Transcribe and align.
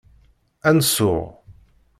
Ad 0.67 0.73
nsuɣ. 0.77 1.21